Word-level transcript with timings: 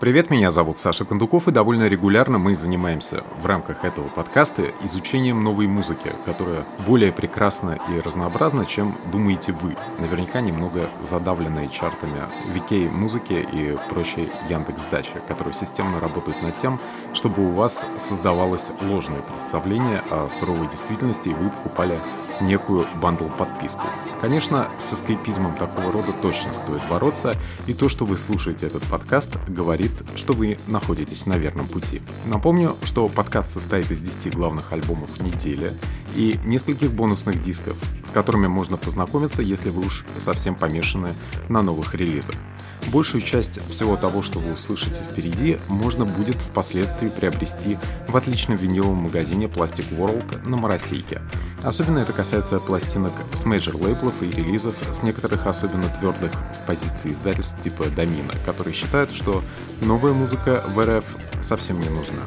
Привет, 0.00 0.28
меня 0.28 0.50
зовут 0.50 0.80
Саша 0.80 1.04
Кондуков, 1.04 1.46
и 1.46 1.52
довольно 1.52 1.86
регулярно 1.86 2.36
мы 2.36 2.56
занимаемся 2.56 3.22
в 3.40 3.46
рамках 3.46 3.84
этого 3.84 4.08
подкаста 4.08 4.72
изучением 4.82 5.44
новой 5.44 5.68
музыки, 5.68 6.12
которая 6.24 6.64
более 6.84 7.12
прекрасна 7.12 7.78
и 7.88 8.00
разнообразна, 8.00 8.66
чем 8.66 8.96
думаете 9.12 9.52
вы. 9.52 9.76
Наверняка 10.00 10.40
немного 10.40 10.90
задавленные 11.00 11.68
чартами 11.68 12.22
VK 12.52 12.90
музыки 12.90 13.46
и 13.52 13.78
прочей 13.88 14.30
Яндекс 14.48 14.84
Дачи, 14.86 15.12
которые 15.28 15.54
системно 15.54 16.00
работают 16.00 16.42
над 16.42 16.58
тем, 16.58 16.80
чтобы 17.12 17.46
у 17.46 17.52
вас 17.52 17.86
создавалось 17.96 18.72
ложное 18.82 19.22
представление 19.22 20.02
о 20.10 20.28
суровой 20.40 20.66
действительности, 20.66 21.28
и 21.28 21.34
вы 21.34 21.50
покупали 21.50 22.00
некую 22.40 22.86
бандл-подписку. 23.00 23.86
Конечно, 24.20 24.68
с 24.78 24.92
эскейпизмом 24.92 25.56
такого 25.56 25.92
рода 25.92 26.12
точно 26.12 26.54
стоит 26.54 26.82
бороться, 26.88 27.36
и 27.66 27.74
то, 27.74 27.88
что 27.88 28.04
вы 28.04 28.16
слушаете 28.16 28.66
этот 28.66 28.82
подкаст, 28.84 29.36
говорит, 29.46 29.92
что 30.16 30.32
вы 30.32 30.58
находитесь 30.66 31.26
на 31.26 31.34
верном 31.34 31.66
пути. 31.66 32.02
Напомню, 32.26 32.74
что 32.84 33.08
подкаст 33.08 33.50
состоит 33.50 33.90
из 33.90 34.00
10 34.00 34.34
главных 34.34 34.72
альбомов 34.72 35.20
недели 35.20 35.72
и 36.16 36.38
нескольких 36.44 36.92
бонусных 36.92 37.42
дисков, 37.42 37.76
с 38.04 38.10
которыми 38.10 38.46
можно 38.46 38.76
познакомиться, 38.76 39.42
если 39.42 39.70
вы 39.70 39.86
уж 39.86 40.04
совсем 40.18 40.54
помешаны 40.54 41.10
на 41.48 41.62
новых 41.62 41.94
релизах. 41.94 42.34
Большую 42.88 43.22
часть 43.22 43.60
всего 43.70 43.96
того, 43.96 44.22
что 44.22 44.38
вы 44.38 44.52
услышите 44.52 44.96
впереди, 45.10 45.58
можно 45.68 46.04
будет 46.04 46.36
впоследствии 46.36 47.08
приобрести 47.08 47.78
в 48.08 48.16
отличном 48.16 48.56
виниловом 48.56 48.98
магазине 48.98 49.46
Plastic 49.46 49.96
World 49.96 50.48
на 50.48 50.56
Маросейке. 50.56 51.22
Особенно 51.62 51.98
это 52.00 52.12
касается 52.12 52.58
пластинок 52.58 53.12
с 53.32 53.44
major 53.44 53.76
лейблов 53.76 54.14
и 54.22 54.30
релизов 54.30 54.74
с 54.92 55.02
некоторых 55.02 55.46
особенно 55.46 55.88
твердых 55.98 56.32
позиций 56.66 57.12
издательств 57.12 57.62
типа 57.62 57.86
Домина, 57.86 58.32
которые 58.44 58.74
считают, 58.74 59.10
что 59.10 59.42
новая 59.80 60.12
музыка 60.12 60.62
в 60.68 60.80
РФ 60.80 61.04
совсем 61.40 61.80
не 61.80 61.88
нужна. 61.88 62.20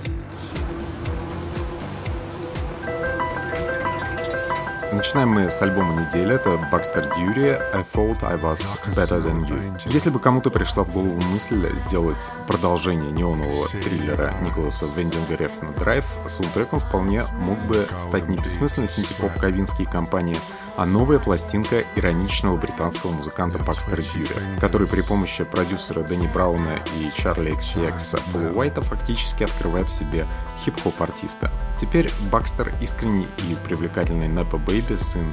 Начинаем 4.98 5.30
мы 5.30 5.52
с 5.52 5.62
альбома 5.62 6.02
недели. 6.02 6.34
Это 6.34 6.50
Baxter 6.72 7.08
Dury 7.16 7.52
«I 7.72 7.86
Thought 7.94 8.24
I 8.24 8.36
Was 8.36 8.82
Better 8.96 9.24
Than 9.24 9.46
You». 9.46 9.80
Если 9.94 10.10
бы 10.10 10.20
кому-то 10.20 10.50
пришла 10.50 10.84
в 10.84 10.92
голову 10.92 11.22
мысль 11.32 11.70
сделать 11.78 12.18
продолжение 12.48 13.12
неонового 13.12 13.68
триллера 13.68 14.34
Николаса 14.42 14.86
Вендинга 14.96 15.36
«Рефна 15.36 15.72
Драйв», 15.74 16.04
саундтреком 16.26 16.80
вполне 16.80 17.26
мог 17.34 17.60
бы 17.68 17.86
стать 18.00 18.28
не 18.28 18.38
бессмысленной 18.38 18.90
синтепоп-ковинские 18.90 19.88
компании 19.88 20.38
а 20.78 20.86
новая 20.86 21.18
пластинка 21.18 21.84
ироничного 21.96 22.56
британского 22.56 23.12
музыканта 23.12 23.58
Бакстера 23.58 24.02
Дьюри, 24.02 24.60
который 24.62 24.88
при 24.88 25.02
помощи 25.02 25.44
продюсера 25.44 26.04
Дэнни 26.04 26.28
Брауна 26.28 26.76
и 26.96 27.12
Чарли 27.20 27.58
XCX 27.58 28.22
Пола 28.32 28.52
Уайта 28.54 28.84
фактически 28.84 29.44
открывает 29.44 29.88
в 29.88 29.94
себе 29.94 30.28
хип-хоп 30.64 31.02
артиста. 31.02 31.52
Теперь 31.80 32.10
Бакстер 32.32 32.74
искренний 32.82 33.28
и 33.50 33.56
привлекательный 33.66 34.28
Непа 34.28 34.58
Бэйби, 34.58 34.98
сын 35.00 35.26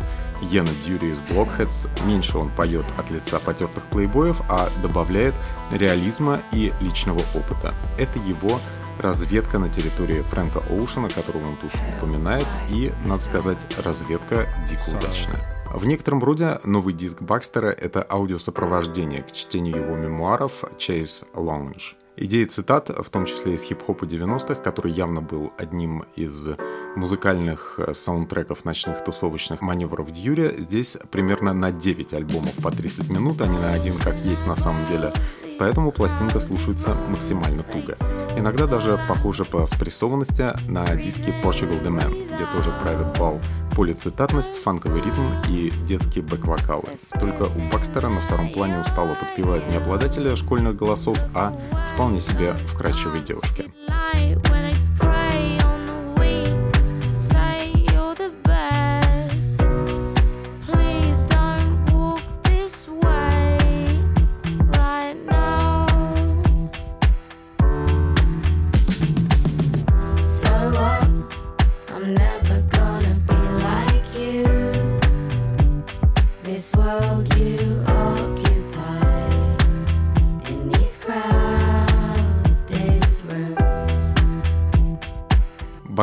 Йена 0.42 0.70
Дьюри 0.84 1.12
из 1.12 1.20
Blockheads. 1.20 1.88
Меньше 2.06 2.38
он 2.38 2.50
поет 2.50 2.84
от 2.98 3.10
лица 3.10 3.38
потертых 3.38 3.84
плейбоев, 3.84 4.40
а 4.48 4.68
добавляет 4.82 5.34
реализма 5.70 6.40
и 6.52 6.72
личного 6.80 7.20
опыта. 7.34 7.74
Это 7.98 8.18
его 8.18 8.60
разведка 8.98 9.58
на 9.58 9.68
территории 9.68 10.22
Фрэнка 10.22 10.62
Оушена, 10.70 11.08
которого 11.08 11.48
он 11.48 11.56
тут 11.56 11.70
упоминает, 11.96 12.46
и, 12.68 12.92
надо 13.04 13.22
сказать, 13.22 13.64
разведка 13.82 14.48
дико 14.68 14.98
удачная. 14.98 15.54
В 15.74 15.86
некотором 15.86 16.22
роде 16.22 16.60
новый 16.62 16.94
диск 16.94 17.20
Бакстера— 17.20 17.66
это 17.70 18.06
аудиосопровождение 18.08 19.22
к 19.22 19.32
чтению 19.32 19.78
его 19.78 19.96
мемуаров 19.96 20.62
«Chase 20.78 21.24
Lounge». 21.34 21.94
Идеи 22.16 22.44
цитат, 22.44 22.90
в 22.90 23.10
том 23.10 23.26
числе 23.26 23.54
из 23.54 23.62
хип-хопа 23.62 24.04
90-х, 24.04 24.54
который 24.54 24.92
явно 24.92 25.20
был 25.20 25.52
одним 25.58 26.04
из 26.14 26.48
музыкальных 26.94 27.74
э, 27.78 27.92
саундтреков 27.92 28.64
ночных 28.64 29.02
тусовочных 29.02 29.60
маневров 29.62 30.12
Дьюри, 30.12 30.60
здесь 30.60 30.96
примерно 31.10 31.52
на 31.52 31.72
9 31.72 32.12
альбомов 32.12 32.54
по 32.62 32.70
30 32.70 33.10
минут, 33.10 33.40
а 33.40 33.46
не 33.46 33.58
на 33.58 33.72
один, 33.72 33.98
как 33.98 34.14
есть 34.16 34.46
на 34.46 34.54
самом 34.54 34.86
деле. 34.86 35.12
Поэтому 35.58 35.90
пластинка 35.90 36.38
слушается 36.38 36.94
максимально 37.08 37.64
туго. 37.64 37.96
Иногда 38.36 38.66
даже 38.66 39.00
похоже 39.08 39.44
по 39.44 39.66
спрессованности 39.66 40.52
на 40.68 40.84
диски 40.94 41.34
Portugal 41.42 41.82
The 41.82 41.90
Man, 41.90 42.26
где 42.26 42.46
тоже 42.54 42.72
правит 42.82 43.18
бал 43.18 43.40
полицитатность, 43.74 44.62
фанковый 44.62 45.02
ритм 45.02 45.26
и 45.48 45.70
детские 45.86 46.24
бэк-вокалы. 46.24 46.88
Только 47.18 47.42
у 47.44 47.72
Бакстера 47.72 48.08
на 48.08 48.20
втором 48.20 48.50
плане 48.50 48.80
устало 48.80 49.14
подпевают 49.14 49.68
не 49.68 49.76
обладатели 49.76 50.34
школьных 50.34 50.76
голосов, 50.76 51.18
а 51.34 51.52
вполне 51.94 52.20
себе 52.20 52.54
вкрадчивые 52.68 53.22
девушки. 53.22 53.66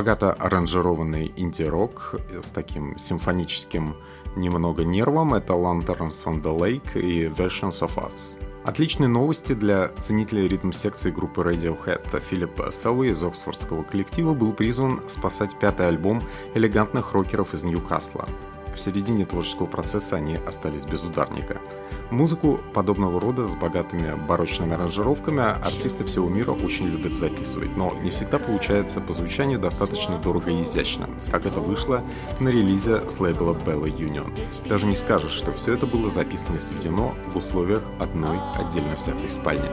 Богато 0.01 0.33
аранжированный 0.33 1.31
инди-рок 1.35 2.15
с 2.41 2.49
таким 2.49 2.97
симфоническим 2.97 3.95
немного 4.35 4.83
нервом. 4.83 5.35
Это 5.35 5.53
Lanterns 5.53 6.25
on 6.25 6.41
the 6.41 6.57
Lake 6.57 6.99
и 6.99 7.27
Versions 7.27 7.83
of 7.83 7.97
Us. 7.97 8.39
Отличные 8.63 9.07
новости 9.07 9.53
для 9.53 9.89
ценителей 9.99 10.47
ритм-секции 10.47 11.11
группы 11.11 11.41
Radiohead. 11.43 12.19
Филипп 12.19 12.59
Селви 12.71 13.11
из 13.11 13.23
оксфордского 13.23 13.83
коллектива 13.83 14.33
был 14.33 14.53
призван 14.53 15.03
спасать 15.07 15.51
пятый 15.59 15.87
альбом 15.87 16.23
элегантных 16.55 17.13
рокеров 17.13 17.53
из 17.53 17.63
Ньюкасла. 17.63 18.27
В 18.75 18.79
середине 18.79 19.25
творческого 19.25 19.67
процесса 19.67 20.15
они 20.15 20.35
остались 20.35 20.85
без 20.85 21.03
ударника. 21.03 21.61
Музыку 22.09 22.59
подобного 22.73 23.21
рода 23.21 23.47
с 23.47 23.55
богатыми 23.55 24.15
барочными 24.27 24.73
аранжировками 24.73 25.41
артисты 25.41 26.03
всего 26.03 26.27
мира 26.27 26.51
очень 26.51 26.87
любят 26.87 27.15
записывать, 27.15 27.75
но 27.77 27.93
не 28.03 28.09
всегда 28.09 28.37
получается 28.37 28.99
по 28.99 29.13
звучанию 29.13 29.59
достаточно 29.59 30.17
дорого 30.17 30.51
и 30.51 30.61
изящно, 30.61 31.09
как 31.31 31.45
это 31.45 31.59
вышло 31.59 32.03
на 32.39 32.49
релизе 32.49 33.07
с 33.09 33.19
лейбла 33.19 33.53
Bella 33.53 33.85
Union. 33.85 34.29
Даже 34.67 34.85
не 34.85 34.95
скажешь, 34.95 35.31
что 35.31 35.51
все 35.53 35.73
это 35.73 35.85
было 35.85 36.09
записано 36.09 36.55
и 36.55 36.61
сведено 36.61 37.15
в 37.27 37.37
условиях 37.37 37.83
одной 37.99 38.37
отдельно 38.55 38.95
взятой 38.95 39.29
спальни. 39.29 39.69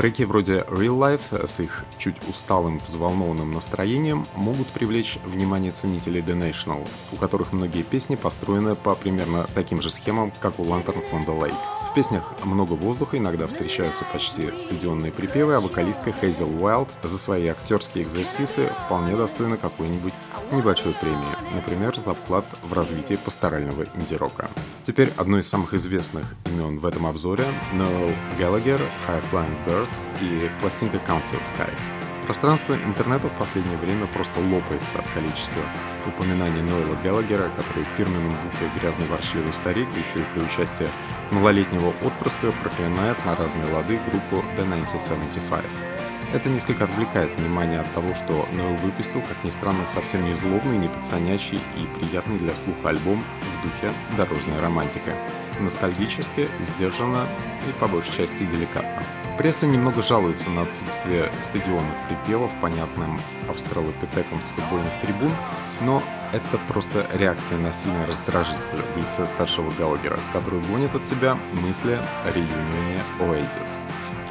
Треки 0.00 0.22
вроде 0.22 0.60
Real 0.70 0.96
Life 0.96 1.46
с 1.46 1.60
их 1.60 1.84
чуть 1.98 2.16
усталым, 2.26 2.80
взволнованным 2.88 3.52
настроением 3.52 4.26
могут 4.34 4.66
привлечь 4.68 5.18
внимание 5.26 5.72
ценителей 5.72 6.22
The 6.22 6.32
National, 6.34 6.88
у 7.12 7.16
которых 7.16 7.52
многие 7.52 7.82
песни 7.82 8.16
построены 8.16 8.76
по 8.76 8.94
примерно 8.94 9.46
таким 9.54 9.82
же 9.82 9.90
схемам, 9.90 10.32
как 10.40 10.58
у 10.58 10.62
Lanterns 10.62 11.12
on 11.12 11.26
the 11.26 11.38
Lake. 11.38 11.54
В 11.90 11.92
песнях 11.92 12.32
много 12.44 12.72
воздуха, 12.72 13.18
иногда 13.18 13.46
встречаются 13.46 14.06
почти 14.10 14.50
стадионные 14.58 15.12
припевы, 15.12 15.56
а 15.56 15.60
вокалистка 15.60 16.14
Хейзел 16.18 16.48
Уайлд 16.62 16.88
за 17.02 17.18
свои 17.18 17.48
актерские 17.48 18.04
экзерсисы 18.04 18.70
вполне 18.86 19.16
достойна 19.16 19.58
какой-нибудь 19.58 20.14
небольшой 20.52 20.92
премии, 20.94 21.36
например, 21.54 21.96
за 21.96 22.14
вклад 22.14 22.44
в 22.62 22.72
развитие 22.72 23.18
пасторального 23.18 23.84
инди-рока. 23.94 24.48
Теперь 24.84 25.12
одно 25.16 25.38
из 25.38 25.48
самых 25.48 25.74
известных 25.74 26.34
имен 26.46 26.78
в 26.78 26.86
этом 26.86 27.06
обзоре— 27.06 27.44
Noel 27.72 28.14
Gallagher, 28.38 28.80
High 29.06 29.22
Flying 29.30 29.56
Birds 29.66 30.08
и 30.20 30.50
пластинка 30.60 30.96
Council 30.98 31.40
Skies. 31.42 31.92
Пространство 32.26 32.74
интернета 32.74 33.28
в 33.28 33.32
последнее 33.32 33.76
время 33.78 34.06
просто 34.06 34.38
лопается 34.40 34.98
от 34.98 35.06
количества 35.14 35.62
упоминаний 36.06 36.62
Ноэла 36.62 36.96
Геллагера, 37.02 37.50
который 37.56 37.84
в 37.84 37.96
фирменном 37.96 38.36
духе 38.44 38.70
грязный 38.80 39.06
ворчливый 39.06 39.52
старик, 39.52 39.88
еще 39.88 40.20
и 40.20 40.26
при 40.34 40.42
участии 40.42 40.88
малолетнего 41.32 41.92
отпрыска 42.02 42.52
проклинает 42.62 43.16
на 43.26 43.34
разные 43.34 43.74
лады 43.74 43.98
группу 44.10 44.44
The 44.56 44.62
1975. 44.62 45.99
Это 46.32 46.48
несколько 46.48 46.84
отвлекает 46.84 47.36
внимание 47.40 47.80
от 47.80 47.92
того, 47.92 48.14
что 48.14 48.46
Ноэл 48.52 48.76
выпустил, 48.76 49.20
как 49.20 49.42
ни 49.42 49.50
странно, 49.50 49.84
совсем 49.88 50.24
не 50.24 50.36
злобный, 50.36 50.78
не 50.78 50.86
пацанячий 50.86 51.58
и 51.76 51.98
приятный 51.98 52.38
для 52.38 52.54
слуха 52.54 52.90
альбом 52.90 53.24
в 53.40 53.64
духе 53.64 53.92
дорожной 54.16 54.60
романтика. 54.60 55.12
Ностальгически, 55.58 56.46
сдержанно 56.60 57.26
и 57.68 57.72
по 57.80 57.88
большей 57.88 58.16
части 58.16 58.44
деликатно. 58.44 59.02
Пресса 59.38 59.66
немного 59.66 60.02
жалуется 60.02 60.50
на 60.50 60.62
отсутствие 60.62 61.32
стадионных 61.40 61.94
припевов, 62.06 62.52
понятным 62.60 63.20
австралопитеком 63.48 64.40
с 64.40 64.50
футбольных 64.50 64.92
трибун, 65.02 65.32
но 65.80 66.00
это 66.32 66.58
просто 66.68 67.06
реакция 67.12 67.58
на 67.58 67.72
сильный 67.72 68.04
раздражитель 68.04 68.84
в 68.94 68.96
лице 68.96 69.26
старшего 69.26 69.72
Галагера, 69.72 70.20
который 70.32 70.60
гонит 70.60 70.94
от 70.94 71.04
себя 71.04 71.36
мысли 71.54 72.00
о 72.24 72.30
реюнионе 72.30 73.00
Oasis. 73.18 73.80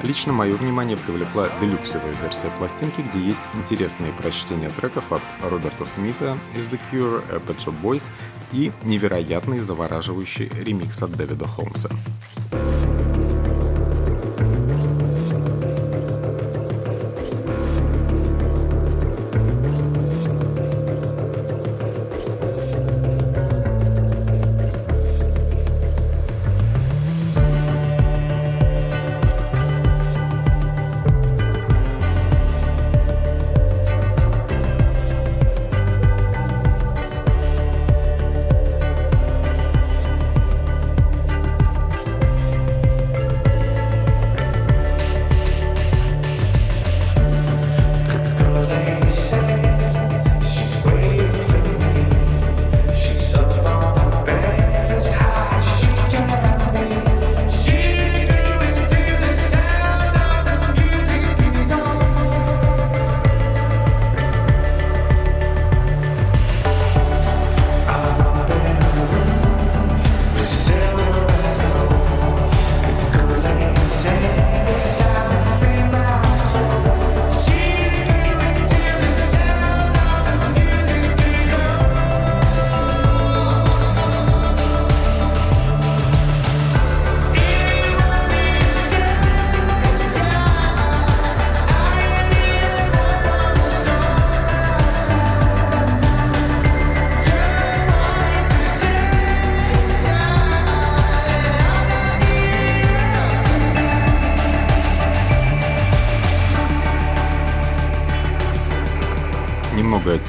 Лично 0.02 0.32
мое 0.32 0.56
внимание 0.56 0.96
привлекла 0.96 1.50
делюксовая 1.60 2.14
версия 2.22 2.50
пластинки, 2.58 3.02
где 3.02 3.20
есть 3.20 3.42
интересные 3.54 4.14
прочтения 4.14 4.70
треков 4.70 5.12
от 5.12 5.22
Роберта 5.44 5.86
Смита 5.86 6.38
из 6.56 6.68
The 6.68 6.80
Cure, 6.92 7.46
Pet 7.46 7.58
Shop 7.58 7.76
Boys 7.82 8.10
и 8.54 8.72
невероятный 8.84 9.60
завораживающий 9.60 10.48
ремикс 10.48 11.04
от 11.04 11.12
Дэвида 11.18 11.48
Холмса. 11.48 11.90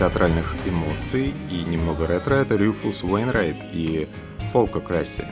Театральных 0.00 0.54
эмоций 0.64 1.34
и 1.50 1.62
немного 1.62 2.06
ретро— 2.06 2.34
это 2.36 2.56
Рюфус 2.56 3.04
Уэйнрайт 3.04 3.56
и 3.74 4.08
Фолкокраси. 4.50 5.26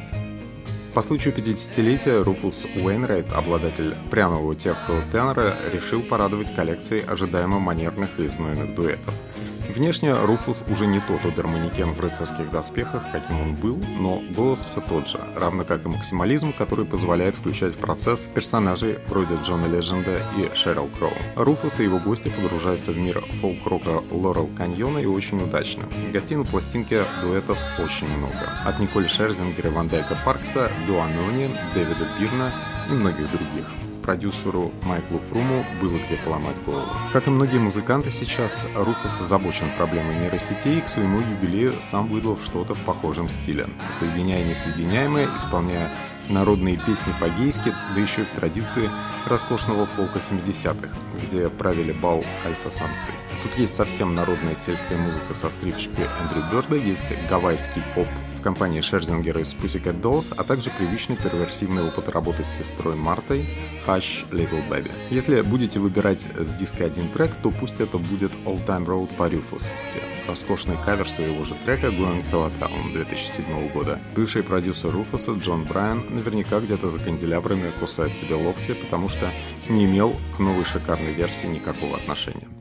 По 0.92 1.00
случаю 1.00 1.32
50-летия 1.34 2.22
Руфус 2.22 2.66
Уэйнрайт, 2.76 3.32
обладатель 3.32 3.94
пряного 4.10 4.54
терпкого 4.54 5.00
тенора, 5.10 5.54
решил 5.72 6.02
порадовать 6.02 6.54
коллекцией 6.54 7.02
ожидаемо 7.02 7.58
манерных 7.58 8.20
и 8.20 8.28
знойных 8.28 8.74
дуэтов— 8.74 9.14
Внешне 9.68 10.12
Руфус 10.12 10.64
уже 10.70 10.86
не 10.86 10.98
тот 11.00 11.24
оберманекен 11.24 11.92
в 11.92 12.00
рыцарских 12.00 12.50
доспехах, 12.50 13.02
каким 13.12 13.40
он 13.40 13.54
был, 13.54 13.78
но 14.00 14.22
голос 14.30 14.64
все 14.64 14.80
тот 14.80 15.06
же, 15.06 15.20
равно 15.36 15.64
как 15.64 15.84
и 15.84 15.88
максимализм, 15.88 16.52
который 16.54 16.86
позволяет 16.86 17.36
включать 17.36 17.74
в 17.74 17.78
процесс 17.78 18.20
персонажей 18.20 18.98
вроде 19.08 19.34
Джона 19.44 19.66
Ледженда 19.66 20.22
и 20.38 20.54
Шерил 20.54 20.88
Кроу. 20.98 21.12
Руфус 21.36 21.80
и 21.80 21.84
его 21.84 21.98
гости 21.98 22.28
погружаются 22.28 22.92
в 22.92 22.96
мир 22.96 23.22
фолк-рока 23.40 24.02
Лорел 24.10 24.48
Каньона 24.56 24.98
и 24.98 25.06
очень 25.06 25.42
удачно. 25.42 25.84
Гостей 26.12 26.36
на 26.36 26.44
пластинке 26.44 27.02
дуэтов 27.22 27.58
очень 27.78 28.08
много. 28.08 28.52
От 28.64 28.78
Николь 28.80 29.08
Шерзингера, 29.08 29.70
Ван 29.70 29.88
Дайка 29.88 30.16
Паркса 30.24 30.70
до 30.86 31.02
Анони, 31.02 31.50
Дэвида 31.74 32.08
Бирна 32.18 32.52
и 32.88 32.92
многих 32.92 33.30
других 33.30 33.66
продюсеру 34.08 34.72
Майклу 34.84 35.18
Фруму 35.18 35.66
было 35.82 35.98
где 35.98 36.16
поломать 36.24 36.56
голову. 36.64 36.88
Как 37.12 37.26
и 37.26 37.30
многие 37.30 37.58
музыканты 37.58 38.10
сейчас, 38.10 38.66
Руфус 38.74 39.20
озабочен 39.20 39.66
проблемой 39.76 40.14
нейросетей 40.14 40.78
и 40.78 40.80
к 40.80 40.88
своему 40.88 41.18
юбилею 41.18 41.74
сам 41.90 42.08
выдал 42.08 42.38
что-то 42.42 42.74
в 42.74 42.78
похожем 42.86 43.28
стиле, 43.28 43.66
соединяя 43.92 44.42
несоединяемое, 44.48 45.28
исполняя 45.36 45.92
народные 46.30 46.78
песни 46.78 47.12
по-гейски, 47.20 47.74
да 47.94 48.00
еще 48.00 48.22
и 48.22 48.24
в 48.24 48.30
традиции 48.30 48.88
роскошного 49.26 49.84
фолка 49.84 50.20
70-х, 50.20 50.88
где 51.22 51.50
правили 51.50 51.92
бал 51.92 52.24
альфа-самцы. 52.46 53.12
Тут 53.42 53.58
есть 53.58 53.74
совсем 53.74 54.14
народная 54.14 54.54
сельская 54.54 54.96
музыка 54.96 55.34
со 55.34 55.50
скрипочкой 55.50 56.06
Эндрю 56.22 56.44
Бёрда, 56.50 56.76
есть 56.76 57.12
гавайский 57.28 57.82
поп 57.94 58.06
в 58.38 58.40
компании 58.40 58.80
Шерзингера 58.80 59.40
из 59.40 59.54
Pussycat 59.54 60.00
Dolls, 60.00 60.32
а 60.36 60.44
также 60.44 60.70
привычный 60.70 61.16
перверсивный 61.16 61.82
опыт 61.84 62.08
работы 62.08 62.44
с 62.44 62.48
сестрой 62.48 62.94
Мартой 62.94 63.48
Hush 63.86 64.28
Little 64.30 64.66
Baby. 64.68 64.92
Если 65.10 65.40
будете 65.42 65.80
выбирать 65.80 66.26
с 66.38 66.50
диска 66.50 66.84
один 66.84 67.08
трек, 67.08 67.32
то 67.42 67.50
пусть 67.50 67.80
это 67.80 67.98
будет 67.98 68.30
All 68.44 68.64
Time 68.64 68.86
Road 68.86 69.08
по-рюфусовски. 69.16 70.02
Роскошный 70.28 70.76
кавер 70.84 71.08
своего 71.10 71.44
же 71.44 71.54
трека 71.64 71.88
Going 71.88 72.24
to 72.30 72.50
Town 72.60 72.92
2007 72.92 73.72
года. 73.72 73.98
Бывший 74.14 74.42
продюсер 74.42 74.90
Руфуса 74.90 75.32
Джон 75.32 75.64
Брайан 75.64 76.02
наверняка 76.10 76.60
где-то 76.60 76.88
за 76.90 76.98
канделябрами 77.00 77.72
кусает 77.80 78.16
себе 78.16 78.36
локти, 78.36 78.74
потому 78.74 79.08
что 79.08 79.30
не 79.68 79.84
имел 79.84 80.14
к 80.36 80.38
новой 80.38 80.64
шикарной 80.64 81.12
версии 81.12 81.46
никакого 81.46 81.96
отношения. 81.96 82.57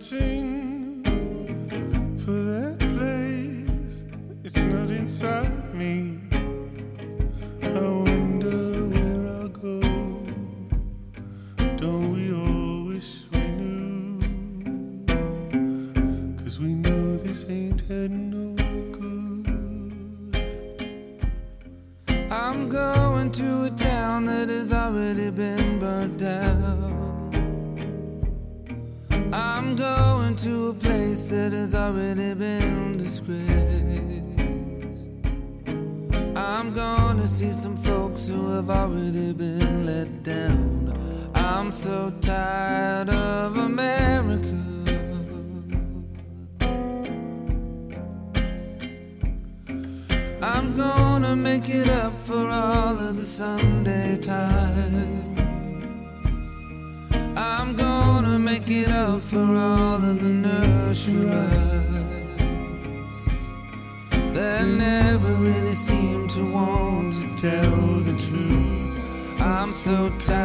To. 0.00 0.33
for 59.30 59.38
all 59.38 59.96
of 59.96 60.20
the 60.20 60.32
nurturers 60.46 61.24
that 64.34 64.66
never 64.66 65.32
really 65.34 65.74
seem 65.74 66.28
to 66.28 66.44
want 66.44 67.12
to 67.14 67.34
tell 67.36 68.00
the 68.00 68.12
truth. 68.18 69.40
I'm 69.40 69.70
so 69.70 70.10
tired. 70.18 70.43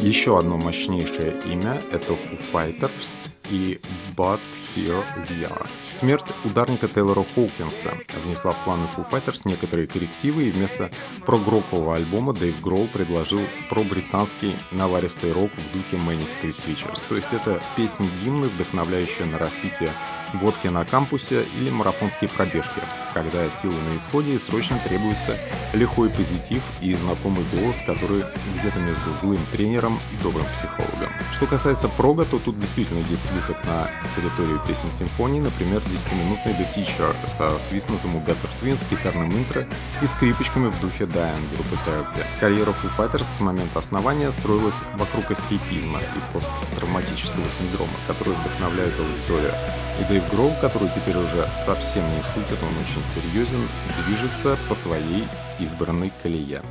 Еще 0.00 0.38
одно 0.38 0.56
мощнейшее 0.56 1.38
имя— 1.44 1.82
это 1.92 2.14
Foo 2.14 2.40
Fighters 2.50 3.28
и 3.50 3.78
But 4.16 4.40
Here 4.74 5.04
We 5.28 5.46
Are. 5.46 5.68
Смерть 5.94 6.24
ударника 6.44 6.88
Тейлора 6.88 7.22
Хоукинса 7.34 7.90
внесла 8.24 8.52
в 8.52 8.64
планы 8.64 8.86
Foo 8.96 9.04
Fighters 9.10 9.42
некоторые 9.44 9.86
коррективы, 9.86 10.44
и 10.44 10.50
вместо 10.50 10.90
прогрокового 11.26 11.96
альбома 11.96 12.32
Дэйв 12.32 12.58
Гроу 12.62 12.86
предложил 12.86 13.40
про-британский 13.68 14.56
наваристый 14.70 15.32
рок 15.32 15.50
в 15.50 15.74
духе 15.74 15.98
Manic 15.98 16.30
Street 16.30 16.56
Preachers. 16.66 17.02
То 17.10 17.16
есть 17.16 17.34
это 17.34 17.60
песни-гимны, 17.76 18.48
вдохновляющие 18.48 19.26
на 19.26 19.36
распитие 19.36 19.90
водки 20.34 20.68
на 20.68 20.84
кампусе 20.84 21.44
или 21.58 21.70
марафонские 21.70 22.30
пробежки, 22.30 22.80
когда 23.14 23.50
силы 23.50 23.74
на 23.90 23.96
исходе 23.96 24.34
и 24.34 24.38
срочно 24.38 24.78
требуется 24.78 25.36
лихой 25.72 26.10
позитив 26.10 26.62
и 26.80 26.94
знакомый 26.94 27.44
голос, 27.52 27.82
который 27.86 28.24
где-то 28.58 28.78
между 28.80 29.12
злым 29.20 29.40
тренером 29.52 29.98
и 30.12 30.22
добрым 30.22 30.46
психологом. 30.56 31.10
Что 31.34 31.46
касается 31.46 31.88
прога, 31.88 32.24
то 32.24 32.38
тут 32.38 32.58
действительно 32.60 33.04
есть 33.08 33.30
выход 33.32 33.56
на 33.64 33.88
территорию 34.16 34.60
песен 34.66 34.90
симфонии, 34.92 35.40
например, 35.40 35.80
10-минутный 35.80 36.52
The 36.52 36.66
Teacher 36.74 37.14
со 37.28 37.58
свистнутым 37.58 38.16
у 38.16 38.20
Better 38.20 38.48
Twins 38.60 38.84
гитарным 38.90 39.32
интро 39.32 39.66
и 40.00 40.06
скрипочками 40.06 40.68
в 40.68 40.80
духе 40.80 41.04
Diane 41.04 41.54
группы 41.54 41.76
Therapy. 41.86 42.24
Карьера 42.40 42.70
Foo 42.70 42.90
Fighters 42.96 43.24
с 43.24 43.40
момента 43.40 43.78
основания 43.78 44.30
строилась 44.32 44.74
вокруг 44.94 45.30
эскейпизма 45.30 46.00
и 46.00 46.32
посттравматического 46.32 47.48
синдрома, 47.50 47.92
который 48.06 48.34
вдохновляет 48.34 48.92
аудиторию. 48.98 49.52
И 50.00 50.04
Дэйв 50.04 50.21
Гроу, 50.30 50.52
который 50.60 50.88
теперь 50.94 51.16
уже 51.16 51.48
совсем 51.58 52.04
не 52.04 52.22
шутит, 52.22 52.58
он 52.62 52.70
очень 52.78 53.04
серьезен, 53.04 53.68
движется 54.04 54.56
по 54.68 54.74
своей 54.74 55.24
избранной 55.58 56.12
колее. 56.22 56.62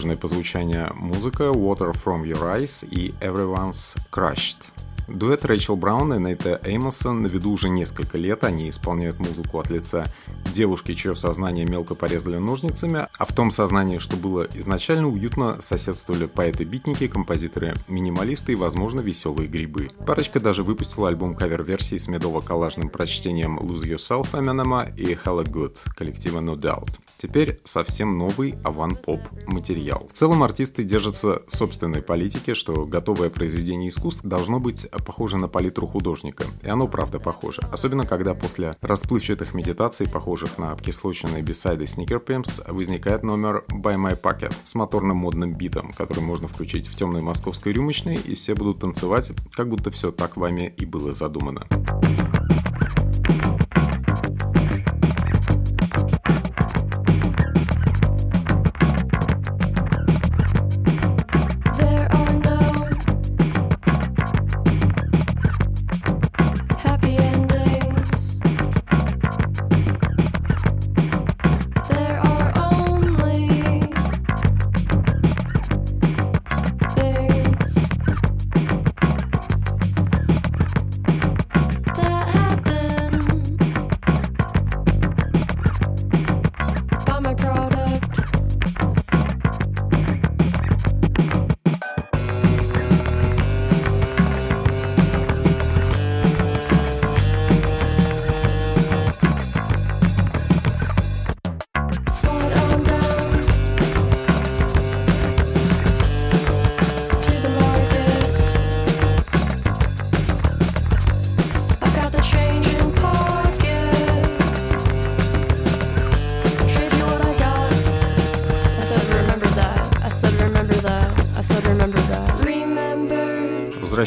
Более 0.00 0.10
молодежная 0.10 0.16
по 0.16 0.26
звучанию 0.28 0.92
музыка 0.94 1.44
Water 1.44 1.92
From 1.92 2.22
Your 2.24 2.42
Eyes 2.56 2.86
и 2.86 3.12
Everyone's 3.20 3.96
Crushed. 4.10 4.79
Дуэт 5.10 5.44
Рэйчел 5.44 5.76
Браун 5.76 6.14
и 6.14 6.18
Нейта 6.18 6.60
Эймосон 6.62 7.22
на 7.22 7.48
уже 7.48 7.68
несколько 7.68 8.16
лет. 8.16 8.44
Они 8.44 8.68
исполняют 8.68 9.18
музыку 9.18 9.58
от 9.58 9.68
лица 9.68 10.04
девушки, 10.52 10.94
чье 10.94 11.14
сознание 11.14 11.66
мелко 11.66 11.94
порезали 11.94 12.36
ножницами, 12.36 13.06
а 13.18 13.24
в 13.24 13.32
том 13.34 13.50
сознании, 13.50 13.98
что 13.98 14.16
было 14.16 14.46
изначально 14.54 15.08
уютно, 15.08 15.60
соседствовали 15.60 16.26
поэты-битники, 16.26 17.08
композиторы-минималисты 17.08 18.52
и, 18.52 18.56
возможно, 18.56 19.00
веселые 19.00 19.48
грибы. 19.48 19.88
Парочка 20.06 20.40
даже 20.40 20.62
выпустила 20.62 21.08
альбом 21.08 21.34
кавер-версии 21.34 21.98
с 21.98 22.08
медово-коллажным 22.08 22.88
прочтением 22.88 23.58
Lose 23.58 23.82
Yourself 23.82 24.30
Eminem 24.32 24.96
и 24.96 25.14
Hella 25.14 25.44
Good 25.44 25.76
коллектива 25.96 26.40
No 26.40 26.56
Doubt. 26.56 26.98
Теперь 27.18 27.60
совсем 27.64 28.16
новый 28.16 28.54
аван-поп 28.64 29.20
материал. 29.46 30.08
В 30.12 30.16
целом 30.16 30.42
артисты 30.42 30.84
держатся 30.84 31.42
собственной 31.48 32.02
политики, 32.02 32.54
что 32.54 32.86
готовое 32.86 33.30
произведение 33.30 33.90
искусств 33.90 34.20
должно 34.22 34.58
быть 34.60 34.86
похоже 35.00 35.36
на 35.36 35.48
палитру 35.48 35.86
художника. 35.86 36.44
И 36.62 36.68
оно 36.68 36.88
правда 36.88 37.18
похоже. 37.18 37.62
Особенно 37.72 38.06
когда 38.06 38.34
после 38.34 38.76
расплывчатых 38.80 39.54
медитаций, 39.54 40.08
похожих 40.08 40.58
на 40.58 40.72
обкислоченные 40.72 41.42
бисайды 41.42 41.84
Sneaker 41.84 42.24
Pimps, 42.24 42.72
возникает 42.72 43.22
номер 43.22 43.64
By 43.68 43.96
My 43.96 44.20
Pocket 44.20 44.54
с 44.64 44.74
моторным 44.74 45.18
модным 45.18 45.54
битом, 45.54 45.92
который 45.92 46.22
можно 46.22 46.48
включить 46.48 46.86
в 46.86 46.96
темной 46.96 47.22
московской 47.22 47.72
рюмочной, 47.72 48.16
и 48.16 48.34
все 48.34 48.54
будут 48.54 48.80
танцевать, 48.80 49.32
как 49.52 49.68
будто 49.68 49.90
все 49.90 50.12
так 50.12 50.36
вами 50.36 50.72
и 50.76 50.84
было 50.84 51.12
задумано. 51.12 51.66